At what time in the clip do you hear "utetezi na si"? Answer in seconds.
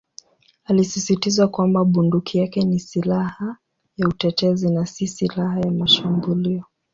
4.07-5.07